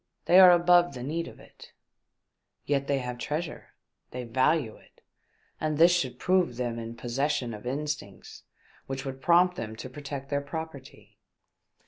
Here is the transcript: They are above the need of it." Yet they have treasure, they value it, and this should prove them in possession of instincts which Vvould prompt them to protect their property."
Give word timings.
They 0.25 0.39
are 0.39 0.49
above 0.49 0.95
the 0.95 1.03
need 1.03 1.27
of 1.27 1.39
it." 1.39 1.73
Yet 2.65 2.87
they 2.87 2.97
have 2.97 3.19
treasure, 3.19 3.75
they 4.09 4.23
value 4.23 4.75
it, 4.75 5.01
and 5.59 5.77
this 5.77 5.95
should 5.95 6.17
prove 6.17 6.57
them 6.57 6.79
in 6.79 6.95
possession 6.95 7.53
of 7.53 7.67
instincts 7.67 8.41
which 8.87 9.03
Vvould 9.03 9.21
prompt 9.21 9.57
them 9.57 9.75
to 9.75 9.89
protect 9.91 10.29
their 10.31 10.41
property." 10.41 11.19